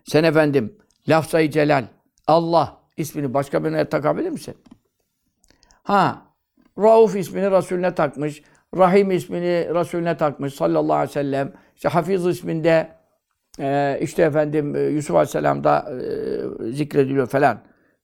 [0.04, 1.88] sen efendim lafzayı celal
[2.28, 4.56] Allah ismini başka birine takabilir misin?
[5.84, 6.22] Ha
[6.78, 8.44] Rauf ismini Resulüne takmış.
[8.78, 11.54] Rahim ismini Resulüne takmış sallallahu aleyhi ve sellem.
[11.76, 12.90] İşte Hafiz isminde
[13.60, 17.60] e, işte efendim e, Yusuf aleyhisselamda e, zikrediliyor falan.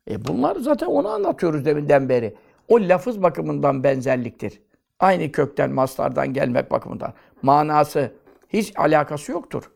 [0.09, 2.35] E bunlar zaten onu anlatıyoruz deminden beri.
[2.67, 4.61] O lafız bakımından benzerliktir.
[4.99, 7.13] Aynı kökten, maslardan gelmek bakımından.
[7.41, 8.11] Manası
[8.49, 9.71] hiç alakası yoktur.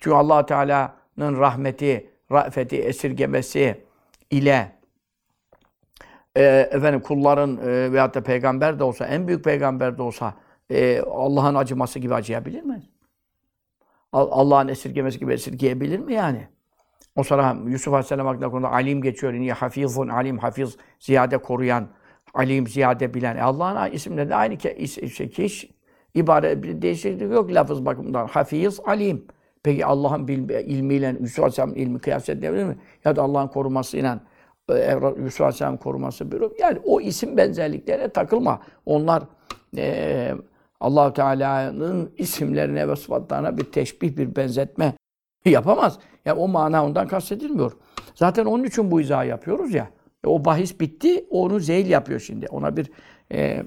[0.00, 3.87] Çünkü allah Teala'nın rahmeti, rafeti, esirgemesi
[4.30, 4.72] ile
[6.36, 10.34] e, efendim kulların e, veyahut da peygamber de olsa, en büyük peygamber de olsa
[10.70, 12.82] e, Allah'ın acıması gibi acıyabilir mi?
[14.12, 16.48] Allah'ın esirgemesi gibi esirgeyebilir mi yani?
[17.16, 19.32] O sonra Yusuf Aleyhisselam hakkında konuda alim geçiyor.
[19.32, 21.88] Niye hafizun alim, hafiz, ziyade koruyan,
[22.34, 23.36] alim, ziyade bilen.
[23.36, 25.70] E Allah'ın isimleri de aynı ki şey, hiç
[26.14, 28.26] ibare bir değişiklik yok lafız bakımından.
[28.26, 29.26] Hafiz, alim.
[29.68, 32.76] Peki Allah'ın ilmiyle Yusuf Aleyhisselam'ın ilmi kıyas edilebilir mi?
[33.04, 34.20] Ya da Allah'ın korumasıyla
[34.70, 38.62] e, Yusuf Aleyhisselam koruması bir yani o isim benzerliklere takılma.
[38.86, 39.22] Onlar
[39.76, 40.34] e,
[40.80, 44.94] allah Teala'nın isimlerine ve sıfatlarına bir teşbih, bir benzetme
[45.44, 45.98] yapamaz.
[46.24, 47.72] Yani o mana ondan kastedilmiyor.
[48.14, 49.88] Zaten onun için bu izahı yapıyoruz ya.
[50.24, 52.46] E, o bahis bitti, onu zeyl yapıyor şimdi.
[52.46, 52.90] Ona bir
[53.32, 53.62] e,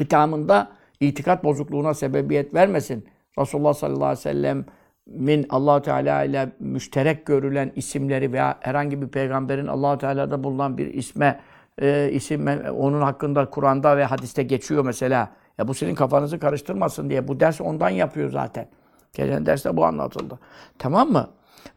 [0.00, 3.04] hitamında itikat bozukluğuna sebebiyet vermesin.
[3.38, 4.64] Resulullah sallallahu aleyhi ve sellem
[5.06, 10.94] min allah Teala ile müşterek görülen isimleri veya herhangi bir peygamberin allah Teala'da bulunan bir
[10.94, 11.40] isme
[11.80, 12.46] e, isim
[12.78, 15.28] onun hakkında Kur'an'da ve hadiste geçiyor mesela.
[15.58, 17.28] Ya bu senin kafanızı karıştırmasın diye.
[17.28, 18.68] Bu ders ondan yapıyor zaten.
[19.12, 20.38] Geçen derste bu anlatıldı.
[20.78, 21.28] Tamam mı?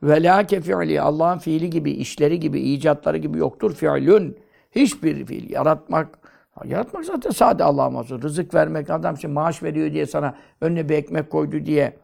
[0.04, 4.38] Ve la fiili Allah'ın fiili gibi, işleri gibi, icatları gibi yoktur fiilün.
[4.72, 6.20] Hiçbir fiil yaratmak
[6.66, 8.22] yaratmak zaten sade Allah'a mahsus.
[8.24, 11.98] Rızık vermek, adam için maaş veriyor diye sana önüne bir ekmek koydu diye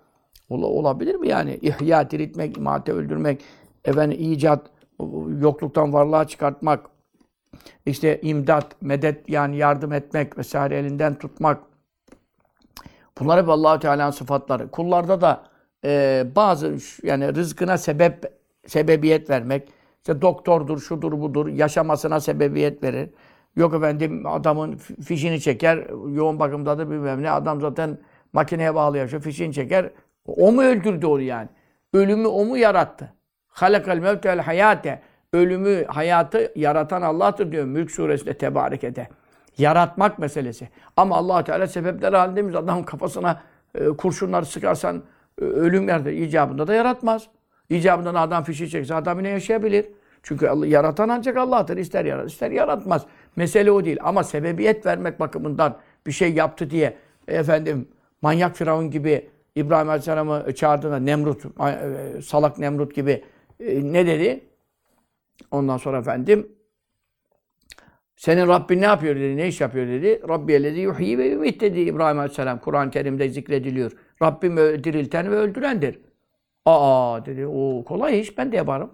[0.52, 1.60] Ol, olabilir mi yani?
[1.62, 3.42] İhya, diriltmek, imate öldürmek,
[3.86, 4.62] efendim icat,
[5.40, 6.86] yokluktan varlığa çıkartmak,
[7.86, 11.64] işte imdat, medet yani yardım etmek vesaire elinden tutmak.
[13.20, 14.72] Bunlar hep allah Teala'nın sıfatları.
[14.72, 15.44] Kullarda da
[15.86, 18.34] e, bazı yani rızkına sebep
[18.68, 23.10] sebebiyet vermek, işte doktordur, şudur budur, yaşamasına sebebiyet verir.
[23.56, 27.98] Yok efendim adamın fişini çeker, yoğun bakımda da bilmem ne, adam zaten
[28.34, 29.92] makineye bağlı yaşıyor, fişini çeker,
[30.28, 31.50] o mu öldürdü onu yani?
[31.94, 33.14] Ölümü o mu yarattı?
[33.48, 35.02] Halakal mevtel hayate.
[35.34, 39.08] Ölümü, hayatı yaratan Allah'tır diyor Mülk suresinde tebarek ede.
[39.58, 40.70] Yaratmak meselesi.
[40.98, 42.58] Ama allah Teala sebepler halinde mi?
[42.58, 43.42] Adamın kafasına
[43.76, 45.04] e, kurşunları sıkarsan
[45.42, 47.28] e, ölüm yerde icabında da yaratmaz.
[47.70, 49.86] İcabında adam fişi çekse adam yine yaşayabilir.
[50.24, 51.78] Çünkü Allah, yaratan ancak Allah'tır.
[51.78, 53.06] İster yarat, ister yaratmaz.
[53.36, 53.98] Mesele o değil.
[54.02, 57.88] Ama sebebiyet vermek bakımından bir şey yaptı diye efendim
[58.22, 63.24] manyak firavun gibi İbrahim Aleyhisselam'ı çağırdığında Nemrut, e, salak Nemrut gibi
[63.60, 64.44] e, ne dedi?
[65.52, 66.48] Ondan sonra efendim
[68.16, 70.22] senin Rabbin ne yapıyor dedi, ne iş yapıyor dedi.
[70.30, 72.60] Rabbi ellezi yuhyi ve yumit dedi İbrahim Aleyhisselam.
[72.60, 73.92] Kur'an-ı Kerim'de zikrediliyor.
[74.22, 76.00] Rabbim dirilten ve öldürendir.
[76.66, 78.92] Aa dedi, o kolay iş, ben de yaparım.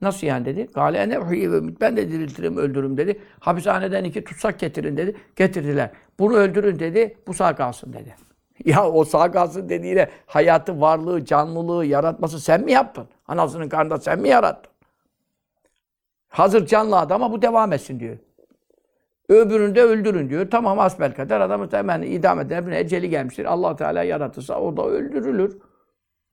[0.00, 0.68] Nasıl yani dedi.
[0.74, 1.80] Gale ene uhyi ve ümit.
[1.80, 3.20] Ben de diriltirim, öldürürüm dedi.
[3.40, 5.16] Hapishaneden iki tutsak getirin dedi.
[5.36, 5.90] Getirdiler.
[6.18, 7.16] Bunu öldürün dedi.
[7.26, 8.14] Bu sağ kalsın dedi.
[8.64, 13.08] Ya o sağ kalsın dediğine hayatı, varlığı, canlılığı yaratması sen mi yaptın?
[13.28, 14.72] Anasının karnında sen mi yarattın?
[16.28, 18.16] Hazır canlı adama bu devam etsin diyor.
[19.28, 20.50] Öbürünü de öldürün diyor.
[20.50, 22.72] Tamam asbel kadar adamı hemen idam eder.
[22.72, 23.44] Eceli gelmiştir.
[23.44, 25.58] allah Teala yaratırsa o da öldürülür.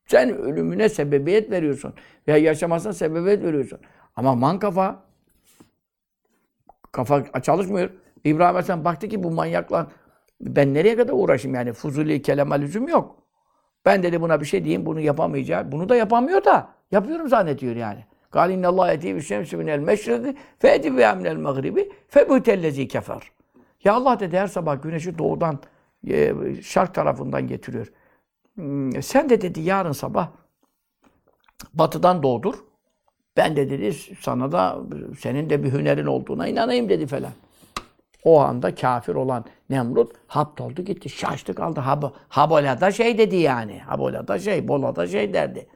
[0.07, 1.93] Sen ölümüne sebebiyet veriyorsun.
[2.27, 3.79] Veya yaşamasına sebebiyet veriyorsun.
[4.15, 5.03] Ama man kafa
[6.91, 7.89] Kafa çalışmıyor.
[8.23, 9.87] İbrahim Aleyhisselam baktı ki bu manyakla
[10.40, 13.16] ben nereye kadar uğraşayım yani fuzuli kelama lüzum yok.
[13.84, 15.72] Ben dedi buna bir şey diyeyim bunu yapamayacağım.
[15.72, 18.04] Bunu da yapamıyor da yapıyorum zannediyor yani.
[18.36, 20.24] قال إن الله يأتي بالشمس من المشرق
[20.62, 21.76] فأتي بها من المغرب
[22.12, 23.22] فبهت الذي كفر.
[23.84, 25.58] Ya Allah dedi her sabah güneşi doğudan
[26.08, 27.92] e, şark tarafından getiriyor.
[28.54, 30.28] Hmm, Sen de dedi yarın sabah
[31.74, 32.54] batıdan doğdur.
[33.36, 34.78] Ben de dedi sana da
[35.18, 37.32] senin de bir hünerin olduğuna inanayım dedi falan.
[38.23, 41.09] O anda kafir olan Nemrut haptoldu gitti.
[41.09, 41.79] Şaştı kaldı.
[41.79, 43.79] Hab Habola'da şey dedi yani.
[43.79, 45.67] Habola'da şey, Bola'da şey derdi.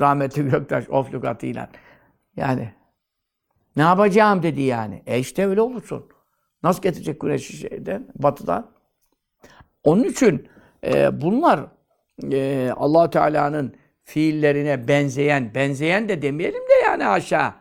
[0.00, 1.68] Rahmetli Göktaş of lügatıyla.
[2.36, 2.72] Yani
[3.76, 5.02] ne yapacağım dedi yani.
[5.06, 6.06] E işte öyle olursun.
[6.62, 8.70] Nasıl getirecek güneşi şeyden, batıdan?
[9.84, 10.48] Onun için
[10.84, 11.60] e, bunlar
[12.32, 17.52] e, allah Teala'nın fiillerine benzeyen, benzeyen de demeyelim de yani aşağı.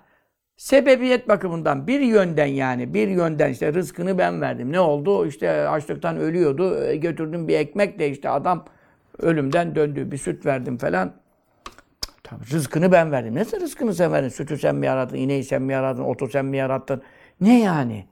[0.58, 4.72] Sebebiyet bakımından bir yönden yani bir yönden işte rızkını ben verdim.
[4.72, 5.28] Ne oldu?
[5.28, 6.84] İşte açlıktan ölüyordu.
[6.84, 8.66] E, götürdüm bir ekmek de işte adam
[9.20, 10.12] ölümden döndü.
[10.12, 11.14] Bir süt verdim falan.
[12.24, 13.36] Tabii rızkını ben verdim.
[13.36, 14.30] Nasıl rızkını sen verdin?
[14.30, 15.18] Sütü sen mi yarattın?
[15.18, 16.04] ineği sen mi yarattın?
[16.04, 17.02] Otu sen mi yarattın?
[17.42, 18.06] Ne yani?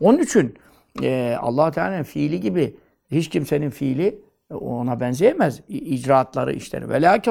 [0.00, 0.54] Onun için
[1.02, 2.76] e, allah Teala'nın fiili gibi
[3.10, 4.18] hiç kimsenin fiili
[4.50, 5.60] ona benzeyemez.
[5.68, 6.88] İcraatları, işleri.
[6.88, 7.22] Ve la.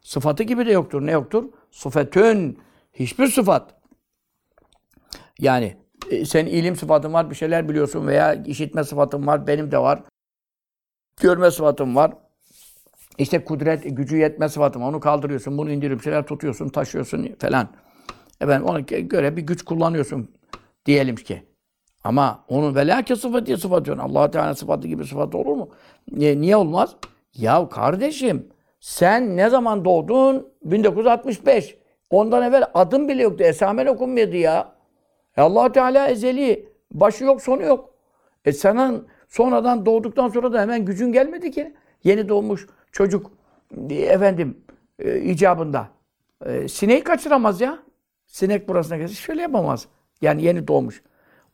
[0.00, 1.06] Sıfatı gibi de yoktur.
[1.06, 1.44] Ne yoktur?
[1.70, 2.58] Sıfetün.
[2.92, 3.74] Hiçbir sıfat.
[5.38, 5.76] Yani
[6.10, 10.02] e, senin ilim sıfatın var, bir şeyler biliyorsun veya işitme sıfatın var, benim de var.
[11.20, 12.12] Görme sıfatım var.
[13.18, 14.82] İşte kudret, gücü yetme sıfatım.
[14.82, 17.68] Onu kaldırıyorsun, bunu bir şeyler tutuyorsun, taşıyorsun falan.
[18.40, 20.30] Efendim ona göre bir güç kullanıyorsun
[20.86, 21.42] diyelim ki.
[22.04, 24.00] Ama onun velâke sıfatı sıfatı yok.
[24.00, 25.68] allah Teala sıfatı gibi sıfatı olur mu?
[26.10, 26.96] Niye, niye olmaz?
[27.34, 28.48] Ya kardeşim
[28.80, 30.48] sen ne zaman doğdun?
[30.64, 31.81] 1965.
[32.12, 33.44] Ondan evvel adın bile yoktu.
[33.44, 34.72] Esamen okunmuyordu ya.
[35.36, 36.68] E allah Teala ezeli.
[36.90, 37.94] Başı yok, sonu yok.
[38.44, 41.74] E senin sonradan doğduktan sonra da hemen gücün gelmedi ki.
[42.04, 43.30] Yeni doğmuş çocuk
[43.90, 44.56] e, efendim
[44.98, 45.88] e, icabında.
[46.46, 47.78] E, sineği kaçıramaz ya.
[48.26, 49.14] Sinek burasına gelsin.
[49.14, 49.86] Şöyle yapamaz.
[50.22, 51.02] Yani yeni doğmuş.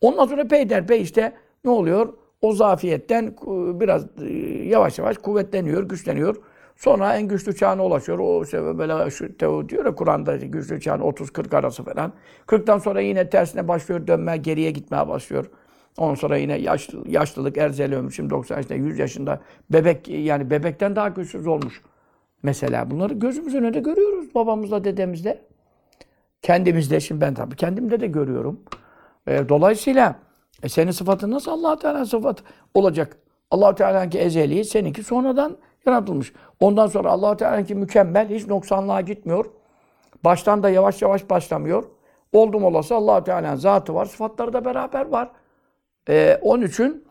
[0.01, 1.33] Ondan sonra peyderpey işte
[1.65, 2.15] ne oluyor?
[2.43, 3.37] O zafiyetten
[3.81, 4.33] biraz e,
[4.65, 6.37] yavaş yavaş kuvvetleniyor, güçleniyor.
[6.79, 8.19] Sonra en güçlü çağına ulaşıyor.
[8.19, 8.45] O
[8.79, 12.13] böyle şu teo diyor ya Kur'an'da güçlü çağın 30-40 arası falan.
[12.47, 15.51] 40'tan sonra yine tersine başlıyor dönme, geriye gitmeye başlıyor.
[15.97, 20.97] Ondan sonra yine yaşlı, yaşlılık, erzeli ömür, şimdi 90 yaşında, 100 yaşında bebek yani bebekten
[20.97, 21.83] daha güçsüz olmuş.
[22.43, 25.43] Mesela bunları gözümüzün önünde görüyoruz babamızla, dedemizle.
[26.43, 28.61] Kendimizde, şimdi ben tabii kendimde de görüyorum.
[29.27, 30.19] E, dolayısıyla
[30.63, 32.43] e, senin sıfatın nasıl allah Teala sıfatı
[32.75, 33.17] olacak?
[33.51, 35.57] allah Teala'nınki ezeli, seninki sonradan
[35.89, 36.33] yaratılmış.
[36.61, 39.45] Ondan sonra allah Teala'nınki mükemmel, hiç noksanlığa gitmiyor.
[40.25, 41.85] Baştan da yavaş yavaş başlamıyor.
[42.33, 45.31] Oldum olası allah Teala'nın zatı var, sıfatları da beraber var.
[46.09, 47.05] E, onun için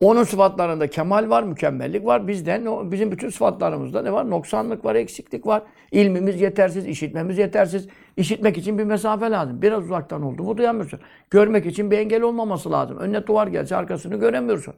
[0.00, 2.28] onun sıfatlarında kemal var, mükemmellik var.
[2.28, 4.30] Bizden, bizim bütün sıfatlarımızda ne var?
[4.30, 5.62] Noksanlık var, eksiklik var.
[5.92, 7.88] İlmimiz yetersiz, işitmemiz yetersiz.
[8.16, 9.62] İşitmek için bir mesafe lazım.
[9.62, 11.00] Biraz uzaktan oldu mu duyamıyorsun.
[11.30, 12.98] Görmek için bir engel olmaması lazım.
[12.98, 14.74] Önüne duvar gelse arkasını göremiyorsun.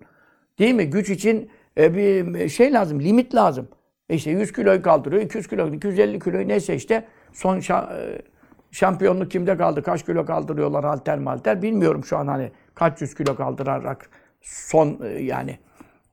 [0.58, 0.90] Değil mi?
[0.90, 3.68] Güç için e, bir şey lazım, limit lazım.
[4.08, 7.62] E İşte 100 kiloyu kaldırıyor, 200 kilo, 250 kiloyu neyse işte son e,
[8.70, 13.36] şampiyonluk kimde kaldı, kaç kilo kaldırıyorlar halter malter bilmiyorum şu an hani kaç yüz kilo
[13.36, 14.10] kaldırarak
[14.42, 15.58] son e, yani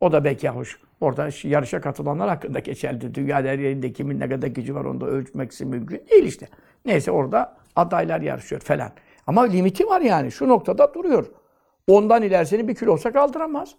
[0.01, 0.79] o da belki hoş.
[1.01, 3.15] Orada yarışa katılanlar hakkında geçerli.
[3.15, 6.47] Dünyada her yerinde kimin ne kadar gücü var onu da ölçmek mümkün değil işte.
[6.85, 8.91] Neyse orada adaylar yarışıyor falan.
[9.27, 10.31] Ama limiti var yani.
[10.31, 11.25] Şu noktada duruyor.
[11.87, 13.75] Ondan ilerisini bir kilo olsa kaldıramaz.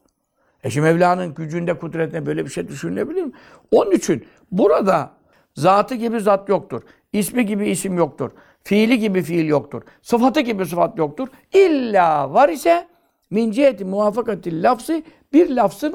[0.65, 3.33] E şimdi Mevla'nın gücünde, kudretine böyle bir şey düşünülebilir mi?
[3.71, 5.11] Onun için burada
[5.55, 6.83] zatı gibi zat yoktur.
[7.13, 8.31] İsmi gibi isim yoktur.
[8.65, 9.83] Fiili gibi fiil yoktur.
[10.03, 11.29] Sıfatı gibi sıfat yoktur.
[11.55, 12.87] İlla var ise
[13.31, 15.95] min ciheti muvafakatil lafzı bir lafzın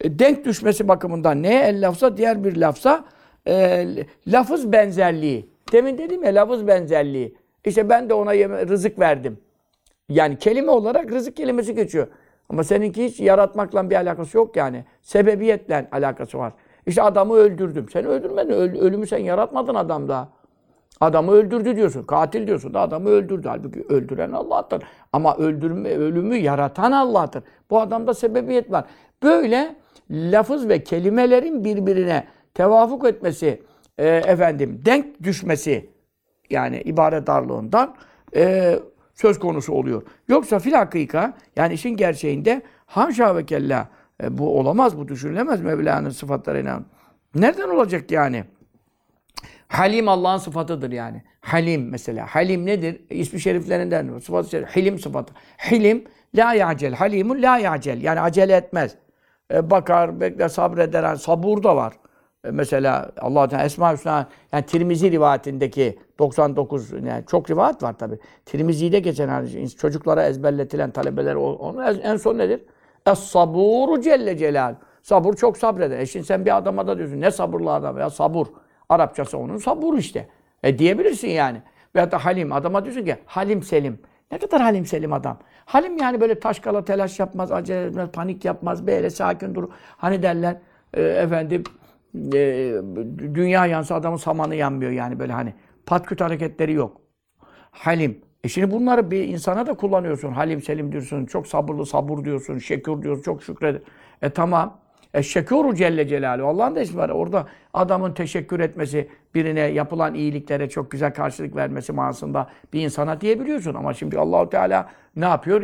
[0.00, 3.04] e, denk düşmesi bakımından neye el lafza diğer bir lafza
[3.48, 3.86] e,
[4.26, 5.50] lafız benzerliği.
[5.72, 7.36] Demin dedim ya lafız benzerliği.
[7.64, 9.38] İşte ben de ona yeme, rızık verdim.
[10.08, 12.06] Yani kelime olarak rızık kelimesi geçiyor.
[12.48, 14.84] Ama seninki hiç yaratmakla bir alakası yok yani.
[15.02, 16.52] Sebebiyetle alakası var.
[16.86, 17.86] İşte adamı öldürdüm.
[17.92, 18.52] Sen öldürmedin.
[18.52, 20.28] Öl- ölümü sen yaratmadın adamda.
[21.00, 22.02] Adamı öldürdü diyorsun.
[22.02, 23.48] Katil diyorsun da adamı öldürdü.
[23.48, 24.82] Halbuki öldüren Allah'tır.
[25.12, 27.42] Ama öldürme, ölümü yaratan Allah'tır.
[27.70, 28.84] Bu adamda sebebiyet var.
[29.22, 29.76] Böyle
[30.10, 33.62] lafız ve kelimelerin birbirine tevafuk etmesi,
[33.98, 35.90] e, efendim denk düşmesi
[36.50, 37.94] yani ibaret darlığından
[38.36, 38.78] e,
[39.16, 40.02] söz konusu oluyor.
[40.28, 43.88] Yoksa fil hakika yani işin gerçeğinde haşa ve kella
[44.22, 46.82] e, bu olamaz, bu düşünülemez Mevla'nın sıfatlarıyla.
[47.34, 48.44] Nereden olacak yani?
[49.68, 51.22] Halim Allah'ın sıfatıdır yani.
[51.40, 52.26] Halim mesela.
[52.26, 53.00] Halim nedir?
[53.10, 54.18] İsmi şeriflerinden.
[54.18, 54.76] Sıfatı şerif.
[54.76, 55.34] Hilim sıfatı.
[55.70, 56.94] Hilim la yacel.
[56.94, 58.02] Halimun la yacel.
[58.02, 58.94] Yani acele etmez.
[59.54, 61.04] E, bakar, bekler, sabreder.
[61.04, 61.94] Yani sabur da var.
[62.46, 68.18] E, mesela Allah Teala Esma Hüsna yani Tirmizi rivayetindeki 99 yani çok rivayet var tabi.
[68.46, 72.60] Tirmizi'de geçen hani çocuklara ezberletilen talebeler onun en son nedir?
[73.06, 74.74] Es saburu celle celal.
[75.02, 75.98] Sabur çok sabreder.
[75.98, 78.46] E şimdi sen bir adama da diyorsun ne sabırlı adam ya sabur.
[78.88, 80.28] Arapçası onun sabur işte.
[80.62, 81.62] E diyebilirsin yani.
[81.94, 82.52] Veyahut da halim.
[82.52, 83.98] Adama diyorsun ki halim selim.
[84.32, 85.38] Ne kadar halim selim adam.
[85.64, 89.68] Halim yani böyle taşkala telaş yapmaz, acele etmez, panik yapmaz, böyle sakin durur.
[89.96, 90.56] Hani derler
[90.94, 91.64] e, efendim
[92.34, 92.74] e,
[93.34, 95.54] dünya yansa adamın samanı yanmıyor yani böyle hani
[95.86, 97.00] patküt hareketleri yok.
[97.70, 98.20] Halim.
[98.44, 100.32] E şimdi bunları bir insana da kullanıyorsun.
[100.32, 103.82] Halim selim diyorsun, çok sabırlı sabur diyorsun, şekur diyorsun, çok şükredir.
[104.22, 104.80] E tamam.
[105.16, 106.48] E şekuru Celle Celaluhu.
[106.48, 107.08] Allah'ın da ismi var.
[107.08, 113.74] Orada adamın teşekkür etmesi, birine yapılan iyiliklere çok güzel karşılık vermesi manasında bir insana diyebiliyorsun.
[113.74, 115.62] Ama şimdi Allahu Teala ne yapıyor?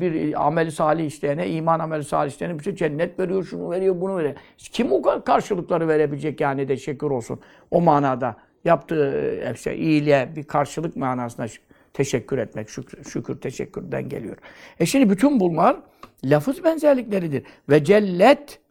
[0.00, 4.16] Bir ameli salih isteyene, iman ameli salih isteyene bir şey cennet veriyor, şunu veriyor, bunu
[4.16, 4.34] veriyor.
[4.58, 7.40] Kim o karşılıkları verebilecek yani de şükür olsun.
[7.70, 9.12] O manada yaptığı
[9.44, 11.46] e, işte iyiliğe bir karşılık manasında
[11.92, 14.36] teşekkür etmek, şükür, şükür teşekkürden geliyor.
[14.80, 15.76] E şimdi bütün bunlar
[16.24, 17.42] lafız benzerlikleridir.
[17.68, 18.62] Ve cellet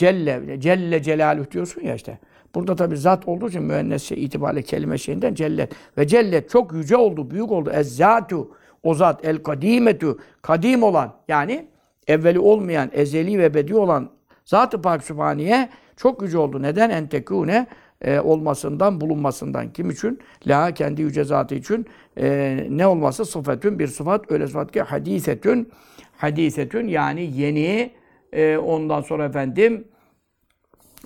[0.00, 2.18] Celle, Celle Celaluhu diyorsun ya işte.
[2.54, 5.72] Burada tabi zat olduğu için müennes şey, itibariyle kelime şeyinden cellet.
[5.98, 7.70] Ve cellet çok yüce oldu, büyük oldu.
[7.70, 8.50] Ezzatu,
[8.82, 11.66] o zat, el kadimetu, kadim olan yani
[12.06, 14.10] evveli olmayan, ezeli ve bedi olan
[14.44, 16.62] Zat-ı Pak Sübhaniye çok yüce oldu.
[16.62, 16.90] Neden?
[16.90, 17.66] Entekune
[18.00, 19.72] e, olmasından, bulunmasından.
[19.72, 20.18] Kim için?
[20.46, 21.86] La kendi yüce zatı için
[22.18, 23.24] e, ne olması?
[23.24, 24.32] Sıfatün bir sıfat.
[24.32, 25.68] Öyle sıfat ki hadisetün.
[26.16, 27.90] Hadisetün yani yeni
[28.32, 29.84] e, ondan sonra efendim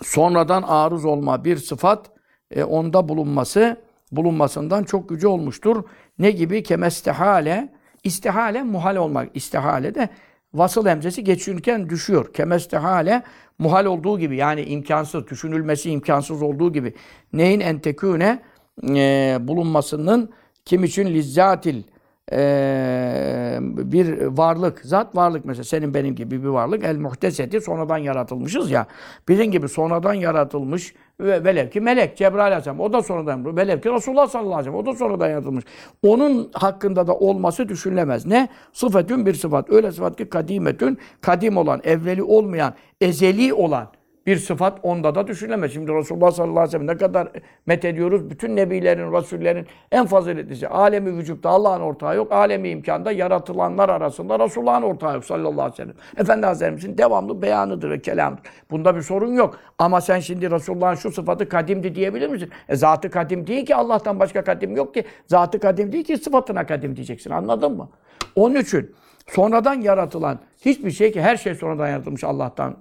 [0.02, 2.10] sonradan arız olma bir sıfat
[2.50, 3.76] e, onda bulunması
[4.12, 5.84] bulunmasından çok gücü olmuştur.
[6.18, 6.62] Ne gibi?
[6.62, 7.72] Kemestehale
[8.04, 9.30] istihale muhal olmak.
[9.34, 10.08] İstihale de
[10.54, 12.32] vasıl hemzesi geçiyorken düşüyor.
[12.32, 13.22] Kemestehale
[13.58, 16.94] muhal olduğu gibi yani imkansız, düşünülmesi imkansız olduğu gibi.
[17.32, 18.42] Neyin enteküne
[18.88, 20.30] e, bulunmasının
[20.64, 21.82] kim için lizzatil
[22.32, 28.86] bir varlık, zat varlık mesela senin benim gibi bir varlık el muhteseti sonradan yaratılmışız ya.
[29.28, 33.92] Bizim gibi sonradan yaratılmış ve velev ki melek Cebrail Aleyhisselam o da sonradan velev ki
[33.92, 35.64] Resulullah sallallahu aleyhi ve sellem o da sonradan yaratılmış.
[36.02, 38.26] Onun hakkında da olması düşünülemez.
[38.26, 38.48] Ne?
[38.72, 39.70] Sıfetün bir sıfat.
[39.70, 43.88] Öyle sıfat ki kadimetün kadim olan, evveli olmayan, ezeli olan
[44.26, 45.72] bir sıfat onda da düşünülemez.
[45.72, 47.28] Şimdi Resulullah sallallahu aleyhi ve sellem ne kadar
[47.66, 48.30] met ediyoruz.
[48.30, 50.68] Bütün nebilerin, rasullerin en faziletlisi.
[50.68, 52.32] Alemi vücutta Allah'ın ortağı yok.
[52.32, 55.94] Alemi imkanda yaratılanlar arasında Resulullah'ın ortağı yok sallallahu aleyhi ve sellem.
[56.16, 58.42] Efendi Hazretlerimizin devamlı beyanıdır ve kelamıdır.
[58.70, 59.58] Bunda bir sorun yok.
[59.78, 62.50] Ama sen şimdi Resulullah'ın şu sıfatı kadimdi diyebilir misin?
[62.68, 65.04] E, zatı kadim değil ki Allah'tan başka kadim yok ki.
[65.26, 67.30] Zatı kadim değil ki sıfatına kadim diyeceksin.
[67.30, 67.88] Anladın mı?
[68.36, 68.94] Onun için
[69.26, 72.76] sonradan yaratılan hiçbir şey ki her şey sonradan yaratılmış Allah'tan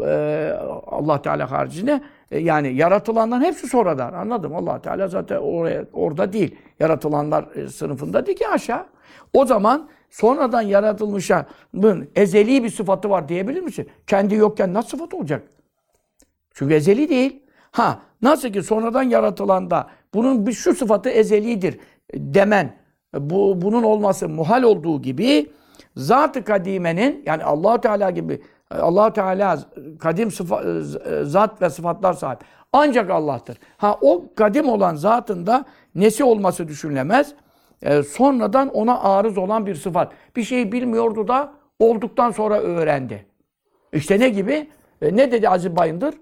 [0.00, 0.52] e, e,
[0.86, 6.56] Allah Teala haricinde e, yani yaratılanların hepsi sonradan anladım Allah Teala zaten oraya orada değil
[6.80, 8.86] yaratılanlar sınıfında değil ki aşağı
[9.32, 13.88] o zaman sonradan yaratılmışa bunun ezeli bir sıfatı var diyebilir misin?
[14.06, 15.42] Kendi yokken nasıl sıfat olacak?
[16.54, 17.42] Çünkü ezeli değil.
[17.70, 21.78] Ha nasıl ki sonradan yaratılanda bunun bir şu sıfatı ezelidir
[22.14, 22.77] demen
[23.14, 25.50] bu bunun olması muhal olduğu gibi
[25.96, 29.58] zat-ı kadimenin yani Allah Teala gibi Allah Teala
[29.98, 30.62] kadim sıfa,
[31.24, 32.38] zat ve sıfatlar sahip.
[32.72, 33.58] Ancak Allah'tır.
[33.76, 37.34] Ha o kadim olan zatın da nesi olması düşünülemez.
[37.82, 40.12] Ee, sonradan ona arız olan bir sıfat.
[40.36, 43.26] Bir şeyi bilmiyordu da olduktan sonra öğrendi.
[43.92, 44.68] İşte ne gibi?
[45.02, 46.14] E, ne dedi Aziz Bayındır?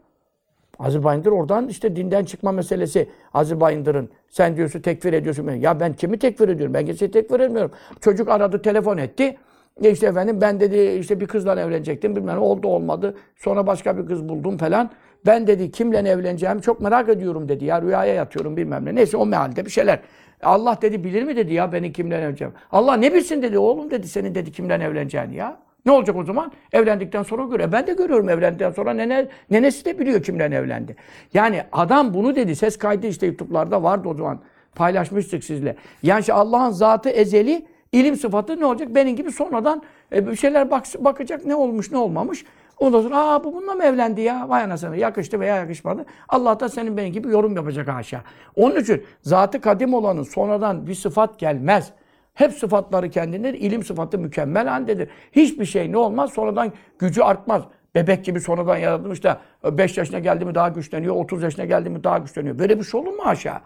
[0.79, 4.09] Aziz Bayındır oradan işte dinden çıkma meselesi Aziz Bayındır'ın.
[4.29, 5.51] Sen diyorsun tekfir ediyorsun.
[5.51, 6.75] Ya ben kimi tekfir ediyorum?
[6.75, 7.71] Ben kimseyi tekfir etmiyorum.
[8.01, 9.37] Çocuk aradı, telefon etti.
[9.83, 13.15] E işte efendim ben dedi işte bir kızla evlenecektim bilmem oldu olmadı.
[13.37, 14.91] Sonra başka bir kız buldum falan.
[15.27, 18.95] Ben dedi kimle evleneceğimi çok merak ediyorum dedi ya rüyaya yatıyorum bilmem ne.
[18.95, 20.01] Neyse o mehalde bir şeyler.
[20.43, 22.55] Allah dedi bilir mi dedi ya beni kimle evleneceğim.
[22.73, 25.59] Allah ne bilsin dedi oğlum dedi senin dedi kimle evleneceğini ya.
[25.87, 26.53] Ne olacak o zaman?
[26.73, 27.73] Evlendikten sonra göre.
[27.73, 30.97] Ben de görüyorum evlendikten sonra nene, nenesi de biliyor kimle evlendi.
[31.35, 32.57] Yani adam bunu dedi.
[32.57, 34.39] Ses kaydı işte YouTube'larda vardı o zaman.
[34.75, 35.77] Paylaşmıştık sizle.
[36.03, 38.95] Yani işte Allah'ın zatı ezeli, ilim sıfatı ne olacak?
[38.95, 39.83] Benim gibi sonradan
[40.13, 42.45] e, bir şeyler bak, bakacak ne olmuş ne olmamış.
[42.79, 44.49] Ondan sonra aa bu bununla mı evlendi ya?
[44.49, 46.07] Vay anasını yakıştı veya yakışmadı.
[46.29, 48.21] Allah da senin benim gibi yorum yapacak haşa.
[48.57, 51.93] Onun için zatı kadim olanın sonradan bir sıfat gelmez.
[52.37, 53.61] Hep sıfatları kendindedir.
[53.61, 55.09] İlim sıfatı mükemmel haldedir.
[55.33, 57.63] Hiçbir şey ne olmaz sonradan gücü artmaz.
[57.95, 62.05] bebek gibi sonradan yaratılmış da 5 yaşına geldi mi daha güçleniyor, 30 yaşına geldi mi
[62.05, 62.59] daha güçleniyor.
[62.59, 63.63] Böyle bir şey olur mu haşa?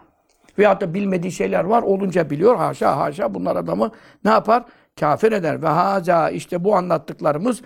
[0.59, 2.55] Veyahut da bilmediği şeyler var, olunca biliyor.
[2.55, 3.91] Haşa haşa bunlar adamı
[4.25, 4.63] ne yapar?
[4.99, 5.61] Kafir eder.
[5.61, 7.61] Ve haza işte bu anlattıklarımız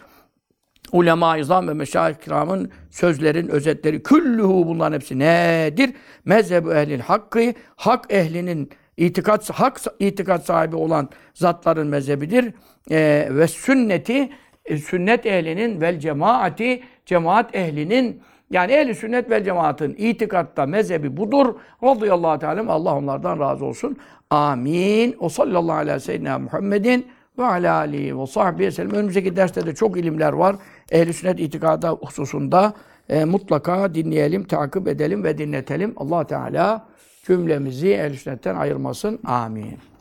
[0.92, 5.94] ulema izam ve meşayih kiramın sözlerin özetleri küllühü bunların hepsi nedir?
[6.26, 12.54] Mezhebu ehlil hakkı hak ehlinin itikat hak itikat sahibi olan zatların mezhebidir.
[12.92, 14.30] Ee, ve sünneti
[14.66, 18.22] e, sünnet ehlinin vel cemaati cemaat ehlinin
[18.52, 21.56] yani ehli sünnet vel cemaatın itikatta mezhebi budur.
[21.84, 23.98] Radıyallahu teala Allah onlardan razı olsun.
[24.30, 25.16] Amin.
[25.20, 28.92] O sallallahu aleyhi ve seyyidina Muhammedin ve ala alihi ve sahbihi sellem.
[28.92, 30.56] Önümüzdeki derste de çok ilimler var.
[30.92, 32.74] Ehl-i sünnet itikadı hususunda
[33.10, 35.94] e, mutlaka dinleyelim, takip edelim ve dinletelim.
[35.98, 36.86] Allah Teala
[37.28, 39.20] cümlemizi sünnetten ayırmasın.
[39.24, 39.95] Amin.